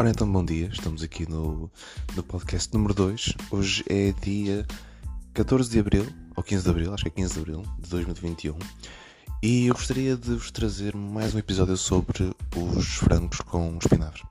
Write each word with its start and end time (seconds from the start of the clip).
Ora 0.00 0.08
então, 0.08 0.32
bom 0.32 0.42
dia, 0.42 0.70
estamos 0.72 1.02
aqui 1.02 1.28
no, 1.28 1.70
no 2.16 2.22
podcast 2.22 2.72
número 2.72 2.94
2. 2.94 3.34
Hoje 3.50 3.84
é 3.86 4.12
dia 4.12 4.66
14 5.34 5.68
de 5.68 5.78
abril, 5.78 6.06
ou 6.34 6.42
15 6.42 6.64
de 6.64 6.70
abril, 6.70 6.94
acho 6.94 7.02
que 7.02 7.08
é 7.08 7.12
15 7.12 7.34
de 7.34 7.40
abril 7.40 7.62
de 7.78 7.90
2021. 7.90 8.58
E 9.42 9.66
eu 9.66 9.74
gostaria 9.74 10.16
de 10.16 10.36
vos 10.36 10.50
trazer 10.50 10.96
mais 10.96 11.34
um 11.34 11.38
episódio 11.38 11.76
sobre 11.76 12.34
os 12.56 12.86
frangos 12.94 13.42
com 13.42 13.76
espinafre. 13.76 14.22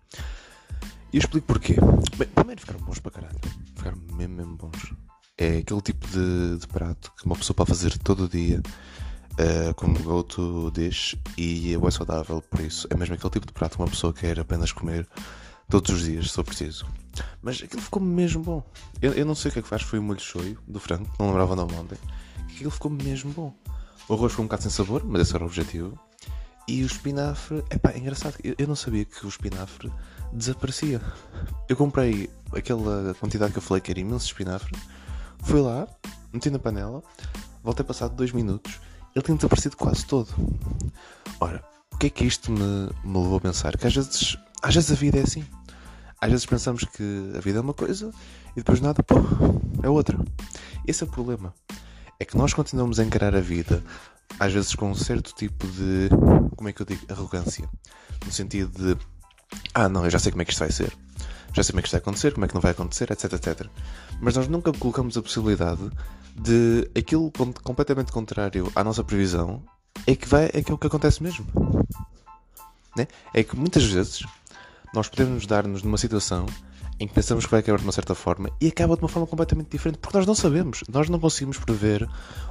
E 1.13 1.17
eu 1.17 1.19
explico 1.19 1.45
porquê. 1.45 1.75
Bem, 2.17 2.27
primeiro 2.29 2.61
ficaram 2.61 2.79
bons 2.79 2.97
para 2.97 3.11
caralho. 3.11 3.39
Ficaram 3.75 3.99
mesmo, 4.15 4.37
mesmo 4.37 4.55
bons. 4.55 4.93
É 5.37 5.59
aquele 5.59 5.81
tipo 5.81 6.07
de, 6.07 6.57
de 6.57 6.67
prato 6.67 7.13
que 7.15 7.27
uma 7.27 7.35
pessoa 7.35 7.53
pode 7.53 7.69
fazer 7.69 7.95
todo 7.99 8.23
o 8.23 8.27
dia. 8.27 8.59
Uh, 9.33 9.73
como 9.75 9.99
go-to 9.99 10.71
dish 10.71 11.15
e 11.37 11.75
é 11.75 11.91
saudável, 11.91 12.41
por 12.41 12.59
isso 12.59 12.87
é 12.89 12.97
mesmo 12.97 13.13
aquele 13.13 13.29
tipo 13.29 13.45
de 13.45 13.53
prato 13.53 13.77
que 13.77 13.83
uma 13.83 13.87
pessoa 13.87 14.11
quer 14.11 14.37
apenas 14.39 14.71
comer 14.71 15.07
todos 15.69 15.91
os 15.91 16.03
dias, 16.03 16.29
se 16.29 16.35
for 16.35 16.43
preciso. 16.43 16.85
Mas 17.41 17.61
aquilo 17.63 17.81
ficou 17.81 18.01
mesmo 18.01 18.43
bom. 18.43 18.63
Eu, 19.01 19.13
eu 19.13 19.25
não 19.25 19.35
sei 19.35 19.49
o 19.49 19.53
que 19.53 19.59
é 19.59 19.61
que 19.61 19.67
faz, 19.67 19.81
foi 19.81 19.99
o 19.99 20.03
molho 20.03 20.19
shoyu 20.19 20.57
do 20.67 20.79
frango, 20.79 21.09
não 21.19 21.27
lembrava 21.27 21.53
o 21.53 21.55
nome 21.55 21.73
ontem. 21.75 21.97
Aquilo 22.49 22.71
ficou 22.71 22.91
mesmo 22.91 23.31
bom. 23.31 23.53
O 24.07 24.13
arroz 24.13 24.31
ficou 24.31 24.43
um 24.43 24.47
bocado 24.47 24.63
sem 24.63 24.71
sabor, 24.71 25.03
mas 25.05 25.21
esse 25.21 25.35
era 25.35 25.43
o 25.43 25.47
objetivo. 25.47 25.97
E 26.67 26.83
o 26.83 26.85
espinafre, 26.85 27.63
epá, 27.69 27.91
é 27.91 27.97
engraçado, 27.97 28.35
eu, 28.43 28.55
eu 28.57 28.67
não 28.67 28.75
sabia 28.75 29.05
que 29.05 29.25
o 29.25 29.29
espinafre 29.29 29.91
desaparecia. 30.33 31.01
Eu 31.67 31.75
comprei 31.75 32.29
aquela 32.53 33.13
quantidade 33.15 33.51
que 33.51 33.57
eu 33.57 33.61
falei 33.61 33.81
que 33.81 33.91
era 33.91 33.99
imenso 33.99 34.25
espinafre, 34.25 34.75
fui 35.39 35.61
lá, 35.61 35.87
meti 36.31 36.49
na 36.49 36.59
panela, 36.59 37.01
voltei 37.63 37.85
passado 37.85 38.15
dois 38.15 38.31
minutos, 38.31 38.79
ele 39.15 39.25
tinha 39.25 39.35
desaparecido 39.35 39.77
quase 39.77 40.05
todo. 40.05 40.29
Ora, 41.39 41.63
o 41.91 41.97
que 41.97 42.07
é 42.07 42.09
que 42.09 42.25
isto 42.25 42.51
me, 42.51 42.89
me 43.03 43.17
levou 43.17 43.37
a 43.37 43.41
pensar? 43.41 43.75
Que 43.77 43.87
às 43.87 43.95
vezes, 43.95 44.37
às 44.61 44.75
vezes 44.75 44.91
a 44.91 44.95
vida 44.95 45.17
é 45.17 45.23
assim. 45.23 45.43
Às 46.21 46.31
vezes 46.31 46.45
pensamos 46.45 46.83
que 46.83 47.31
a 47.35 47.39
vida 47.39 47.59
é 47.59 47.61
uma 47.61 47.73
coisa 47.73 48.11
e 48.51 48.55
depois 48.57 48.81
nada, 48.81 49.01
pô, 49.01 49.15
é 49.81 49.89
outra. 49.89 50.17
Esse 50.85 51.03
é 51.03 51.07
o 51.07 51.09
problema. 51.09 51.53
É 52.19 52.25
que 52.25 52.37
nós 52.37 52.53
continuamos 52.53 52.99
a 52.99 53.03
encarar 53.03 53.35
a 53.35 53.39
vida, 53.39 53.81
às 54.39 54.51
vezes 54.51 54.75
com 54.75 54.91
um 54.91 54.95
certo 54.95 55.33
tipo 55.33 55.65
de. 55.67 56.09
Como 56.55 56.67
é 56.67 56.73
que 56.73 56.81
eu 56.81 56.85
digo? 56.85 57.05
Arrogância. 57.09 57.69
No 58.25 58.31
sentido 58.31 58.95
de. 58.95 59.01
Ah, 59.73 59.87
não, 59.87 60.03
eu 60.03 60.09
já 60.09 60.19
sei 60.19 60.31
como 60.31 60.41
é 60.41 60.45
que 60.45 60.51
isto 60.51 60.59
vai 60.59 60.71
ser. 60.71 60.91
Já 61.53 61.63
sei 61.63 61.71
como 61.71 61.79
é 61.79 61.81
que 61.81 61.87
isto 61.87 61.93
vai 61.93 62.01
acontecer, 62.01 62.33
como 62.33 62.45
é 62.45 62.47
que 62.47 62.53
não 62.53 62.61
vai 62.61 62.71
acontecer, 62.71 63.09
etc, 63.11 63.33
etc. 63.33 63.67
Mas 64.19 64.35
nós 64.35 64.47
nunca 64.47 64.73
colocamos 64.73 65.17
a 65.17 65.21
possibilidade 65.21 65.89
de 66.35 66.89
aquilo 66.95 67.31
completamente 67.63 68.11
contrário 68.11 68.71
à 68.75 68.83
nossa 68.83 69.03
previsão 69.03 69.63
é 70.05 70.15
que, 70.15 70.27
vai, 70.27 70.45
é 70.53 70.61
que 70.61 70.71
é 70.71 70.73
o 70.73 70.77
que 70.77 70.87
acontece 70.87 71.21
mesmo. 71.21 71.45
Né? 72.95 73.07
É 73.33 73.43
que 73.43 73.55
muitas 73.55 73.83
vezes 73.85 74.23
nós 74.93 75.07
podemos 75.07 75.45
dar-nos 75.45 75.83
numa 75.83 75.97
situação 75.97 76.45
em 76.99 77.07
que 77.07 77.13
pensamos 77.13 77.45
que 77.45 77.51
vai 77.51 77.61
acabar 77.61 77.77
de 77.77 77.85
uma 77.85 77.91
certa 77.91 78.13
forma 78.13 78.49
e 78.59 78.67
acaba 78.67 78.95
de 78.95 79.01
uma 79.01 79.07
forma 79.07 79.25
completamente 79.25 79.69
diferente, 79.69 79.99
porque 79.99 80.17
nós 80.17 80.27
não 80.27 80.35
sabemos, 80.35 80.83
nós 80.89 81.07
não 81.07 81.19
conseguimos 81.19 81.57
prever 81.57 82.07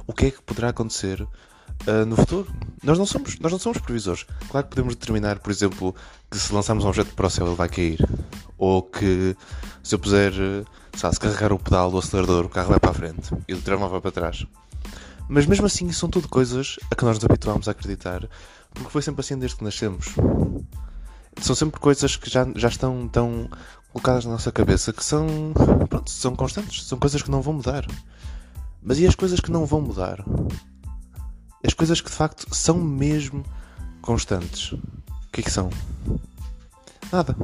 o 0.07 0.13
que 0.13 0.27
é 0.27 0.31
que 0.31 0.41
poderá 0.41 0.69
acontecer 0.69 1.21
uh, 1.21 2.05
no 2.07 2.15
futuro. 2.15 2.51
Nós 2.83 2.97
não, 2.97 3.05
somos, 3.05 3.37
nós 3.39 3.51
não 3.51 3.59
somos 3.59 3.77
previsores. 3.77 4.25
Claro 4.49 4.65
que 4.65 4.71
podemos 4.71 4.95
determinar, 4.95 5.39
por 5.39 5.51
exemplo, 5.51 5.95
que 6.29 6.37
se 6.37 6.51
lançarmos 6.51 6.83
um 6.83 6.87
objeto 6.87 7.13
para 7.13 7.27
o 7.27 7.29
céu 7.29 7.45
ele 7.45 7.55
vai 7.55 7.69
cair, 7.69 8.03
ou 8.57 8.81
que 8.81 9.35
se 9.83 9.93
eu 9.93 9.99
puser, 9.99 10.33
sabe, 10.95 11.13
se 11.13 11.19
carregar 11.19 11.53
o 11.53 11.59
pedal 11.59 11.91
do 11.91 11.99
acelerador, 11.99 12.45
o 12.45 12.49
carro 12.49 12.69
vai 12.69 12.79
para 12.79 12.91
a 12.91 12.93
frente 12.93 13.29
e 13.47 13.53
o 13.53 13.61
trem 13.61 13.77
vai 13.77 14.01
para 14.01 14.11
trás. 14.11 14.47
Mas 15.27 15.45
mesmo 15.45 15.67
assim, 15.67 15.91
são 15.91 16.09
tudo 16.09 16.27
coisas 16.27 16.77
a 16.89 16.95
que 16.95 17.05
nós 17.05 17.17
nos 17.17 17.25
habituámos 17.25 17.67
a 17.67 17.71
acreditar, 17.71 18.27
porque 18.73 18.89
foi 18.89 19.03
sempre 19.03 19.21
assim 19.21 19.37
desde 19.37 19.57
que 19.57 19.63
nascemos 19.63 20.15
são 21.45 21.55
sempre 21.55 21.79
coisas 21.79 22.15
que 22.15 22.29
já, 22.29 22.47
já 22.55 22.67
estão 22.67 23.07
tão 23.07 23.49
colocadas 23.91 24.25
na 24.25 24.31
nossa 24.31 24.51
cabeça 24.51 24.93
que 24.93 25.03
são, 25.03 25.27
pronto, 25.87 26.09
são 26.09 26.35
constantes, 26.35 26.83
são 26.83 26.97
coisas 26.97 27.21
que 27.21 27.31
não 27.31 27.41
vão 27.41 27.53
mudar. 27.53 27.85
Mas 28.81 28.99
e 28.99 29.07
as 29.07 29.15
coisas 29.15 29.39
que 29.39 29.51
não 29.51 29.65
vão 29.65 29.81
mudar? 29.81 30.23
As 31.65 31.73
coisas 31.73 31.99
que 31.99 32.09
de 32.09 32.15
facto 32.15 32.53
são 32.55 32.77
mesmo 32.77 33.43
constantes. 34.01 34.71
O 34.71 35.31
que 35.31 35.41
é 35.41 35.43
que 35.43 35.51
são? 35.51 35.69
Nada. 37.11 37.35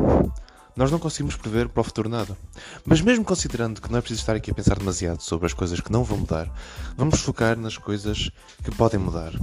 Nós 0.75 0.91
não 0.91 0.99
conseguimos 0.99 1.35
prever 1.35 1.69
para 1.69 1.81
o 1.81 1.83
futuro 1.83 2.09
nada. 2.09 2.37
Mas 2.85 3.01
mesmo 3.01 3.23
considerando 3.23 3.81
que 3.81 3.91
não 3.91 3.99
é 3.99 4.01
preciso 4.01 4.21
estar 4.21 4.35
aqui 4.35 4.51
a 4.51 4.53
pensar 4.53 4.77
demasiado 4.77 5.21
sobre 5.21 5.45
as 5.45 5.53
coisas 5.53 5.79
que 5.79 5.91
não 5.91 6.03
vão 6.03 6.17
mudar, 6.17 6.51
vamos 6.97 7.21
focar 7.21 7.57
nas 7.57 7.77
coisas 7.77 8.29
que 8.63 8.71
podem 8.71 8.99
mudar. 8.99 9.33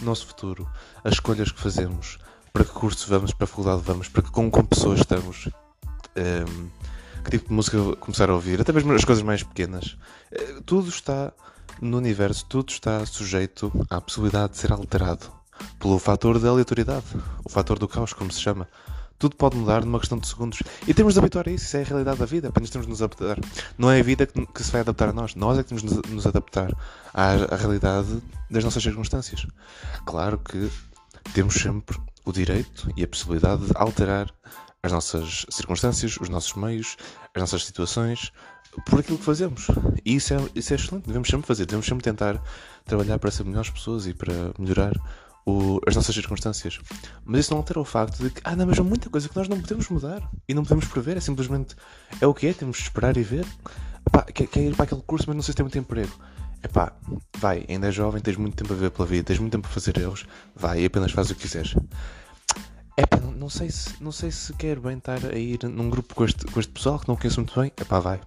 O 0.00 0.04
nosso 0.04 0.26
futuro, 0.26 0.68
as 1.02 1.14
escolhas 1.14 1.50
que 1.50 1.60
fazemos, 1.60 2.18
para 2.52 2.64
que 2.64 2.72
curso 2.72 3.08
vamos, 3.08 3.32
para 3.32 3.46
que 3.46 3.50
faculdade 3.50 3.82
vamos, 3.84 4.08
para 4.08 4.22
que 4.22 4.30
com, 4.30 4.50
com 4.50 4.64
pessoas 4.64 5.00
estamos, 5.00 5.46
um, 6.16 6.20
ehm, 6.20 6.70
que 7.24 7.30
tipo 7.32 7.48
de 7.48 7.54
música 7.54 7.78
começar 7.96 8.30
a 8.30 8.34
ouvir, 8.34 8.60
até 8.60 8.72
mesmo 8.72 8.92
as 8.92 9.04
coisas 9.04 9.22
mais 9.22 9.42
pequenas. 9.42 9.96
Uh, 10.32 10.62
tudo 10.62 10.88
está 10.88 11.32
no 11.80 11.98
universo, 11.98 12.44
tudo 12.46 12.70
está 12.70 13.04
sujeito 13.06 13.72
à 13.90 14.00
possibilidade 14.00 14.52
de 14.52 14.58
ser 14.58 14.72
alterado 14.72 15.38
pelo 15.78 15.98
fator 15.98 16.38
da 16.38 16.48
aleatoriedade, 16.48 17.06
o 17.44 17.48
fator 17.48 17.78
do 17.78 17.88
caos, 17.88 18.12
como 18.12 18.32
se 18.32 18.40
chama. 18.40 18.68
Tudo 19.18 19.34
pode 19.34 19.56
mudar 19.56 19.84
numa 19.84 19.98
questão 19.98 20.16
de 20.16 20.28
segundos. 20.28 20.62
E 20.86 20.94
temos 20.94 21.14
de 21.14 21.20
habituar 21.20 21.48
a 21.48 21.50
isso, 21.50 21.64
isso 21.64 21.76
é 21.76 21.82
a 21.82 21.84
realidade 21.84 22.18
da 22.18 22.26
vida, 22.26 22.48
apenas 22.48 22.70
temos 22.70 22.86
de 22.86 22.90
nos 22.90 23.02
adaptar. 23.02 23.38
Não 23.76 23.90
é 23.90 23.98
a 23.98 24.02
vida 24.02 24.26
que, 24.26 24.46
que 24.46 24.62
se 24.62 24.70
vai 24.70 24.82
adaptar 24.82 25.08
a 25.08 25.12
nós, 25.12 25.34
nós 25.34 25.58
é 25.58 25.62
que 25.64 25.68
temos 25.70 25.82
de 25.82 26.12
nos 26.12 26.24
adaptar 26.24 26.72
à, 27.12 27.32
à 27.32 27.56
realidade 27.56 28.22
das 28.48 28.62
nossas 28.62 28.82
circunstâncias. 28.82 29.44
Claro 30.06 30.38
que 30.38 30.70
temos 31.34 31.54
sempre 31.54 31.98
o 32.28 32.32
direito 32.32 32.92
e 32.94 33.02
a 33.02 33.08
possibilidade 33.08 33.64
de 33.64 33.72
alterar 33.74 34.32
as 34.82 34.92
nossas 34.92 35.46
circunstâncias, 35.48 36.18
os 36.20 36.28
nossos 36.28 36.54
meios, 36.54 36.96
as 37.34 37.40
nossas 37.40 37.64
situações, 37.64 38.32
por 38.84 39.00
aquilo 39.00 39.18
que 39.18 39.24
fazemos. 39.24 39.66
E 40.04 40.16
isso 40.16 40.34
é, 40.34 40.36
isso 40.54 40.72
é 40.72 40.76
excelente, 40.76 41.06
devemos 41.06 41.28
sempre 41.28 41.46
fazer, 41.46 41.64
devemos 41.64 41.86
sempre 41.86 42.04
tentar 42.04 42.40
trabalhar 42.84 43.18
para 43.18 43.30
ser 43.30 43.44
melhores 43.44 43.70
pessoas 43.70 44.06
e 44.06 44.12
para 44.12 44.52
melhorar 44.58 44.92
o, 45.46 45.80
as 45.86 45.96
nossas 45.96 46.14
circunstâncias. 46.14 46.78
Mas 47.24 47.40
isso 47.40 47.50
não 47.52 47.58
altera 47.58 47.80
o 47.80 47.84
facto 47.84 48.22
de 48.22 48.30
que, 48.30 48.42
ah, 48.44 48.54
não, 48.54 48.66
mas 48.66 48.78
há 48.78 48.84
muita 48.84 49.08
coisa 49.08 49.26
que 49.26 49.36
nós 49.36 49.48
não 49.48 49.58
podemos 49.58 49.88
mudar 49.88 50.30
e 50.46 50.52
não 50.52 50.62
podemos 50.62 50.84
prever, 50.84 51.16
é 51.16 51.20
simplesmente 51.20 51.74
é 52.20 52.26
o 52.26 52.34
que 52.34 52.46
é, 52.46 52.52
temos 52.52 52.76
de 52.76 52.82
esperar 52.82 53.16
e 53.16 53.22
ver. 53.22 53.46
Quer, 54.34 54.46
quer 54.46 54.60
ir 54.60 54.74
para 54.74 54.84
aquele 54.84 55.02
curso, 55.02 55.24
mas 55.28 55.36
não 55.36 55.42
sei 55.42 55.52
se 55.52 55.56
tem 55.56 55.64
muito 55.64 55.78
emprego. 55.78 56.12
Epá, 56.62 56.92
vai, 57.36 57.64
ainda 57.68 57.88
é 57.88 57.92
jovem, 57.92 58.20
tens 58.20 58.36
muito 58.36 58.56
tempo 58.56 58.72
a 58.72 58.76
ver 58.76 58.90
pela 58.90 59.06
vida, 59.06 59.24
tens 59.24 59.38
muito 59.38 59.52
tempo 59.52 59.68
a 59.68 59.70
fazer 59.70 59.96
erros, 59.98 60.26
vai 60.56 60.84
apenas 60.84 61.12
faz 61.12 61.30
o 61.30 61.34
que 61.34 61.42
quiseres. 61.42 61.74
Epá, 62.96 63.16
não, 63.20 63.30
não, 63.30 63.48
sei 63.48 63.70
se, 63.70 64.02
não 64.02 64.10
sei 64.10 64.32
se 64.32 64.52
quero 64.54 64.80
bem 64.80 64.98
estar 64.98 65.24
a 65.24 65.38
ir 65.38 65.62
num 65.62 65.88
grupo 65.88 66.16
com 66.16 66.24
este, 66.24 66.44
com 66.46 66.58
este 66.58 66.72
pessoal 66.72 66.98
que 66.98 67.06
não 67.06 67.14
conheço 67.14 67.38
muito 67.38 67.58
bem. 67.60 67.72
Epá, 67.80 68.00
vai. 68.00 68.20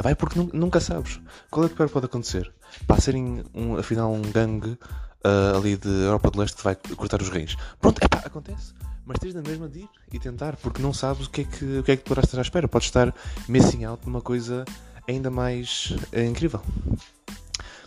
Vai 0.00 0.14
porque 0.14 0.38
nunca 0.52 0.78
sabes. 0.78 1.20
Qual 1.50 1.66
é 1.66 1.68
que 1.68 1.74
pode 1.74 2.06
acontecer? 2.06 2.52
Para 2.86 3.00
serem, 3.00 3.42
um, 3.52 3.76
afinal, 3.76 4.12
um 4.12 4.22
gangue 4.22 4.78
uh, 5.24 5.56
ali 5.56 5.76
de 5.76 5.88
Europa 5.88 6.30
do 6.30 6.38
Leste 6.38 6.56
que 6.56 6.62
vai 6.62 6.76
cortar 6.96 7.20
os 7.20 7.30
rins. 7.30 7.56
Pronto, 7.80 8.00
epá, 8.00 8.18
acontece. 8.18 8.72
Mas 9.04 9.18
tens 9.18 9.34
na 9.34 9.42
mesma 9.42 9.68
de 9.68 9.80
ir 9.80 9.88
e 10.12 10.20
tentar, 10.20 10.54
porque 10.56 10.80
não 10.80 10.92
sabes 10.92 11.26
o 11.26 11.30
que 11.30 11.40
é 11.40 11.44
que, 11.44 11.78
o 11.78 11.82
que, 11.82 11.90
é 11.90 11.96
que 11.96 12.04
poderás 12.04 12.26
estar 12.26 12.38
à 12.38 12.42
espera. 12.42 12.68
Podes 12.68 12.86
estar 12.86 13.12
missing 13.48 13.84
out 13.84 14.06
numa 14.06 14.20
coisa 14.20 14.64
ainda 15.08 15.30
mais 15.30 15.92
uh, 16.12 16.20
incrível. 16.20 16.62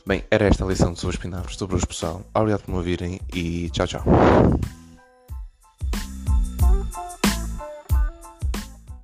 Bem, 0.07 0.23
era 0.29 0.45
esta 0.45 0.63
a 0.63 0.67
lição 0.67 0.95
sobre 0.95 1.15
os 1.15 1.15
espinafres, 1.15 1.57
sobre 1.57 1.77
o 1.77 1.87
pessoal. 1.87 2.21
Obrigado 2.31 2.61
por 2.61 2.71
me 2.71 2.77
ouvirem 2.77 3.19
e 3.33 3.71
tchau, 3.71 3.87
tchau. 3.87 4.03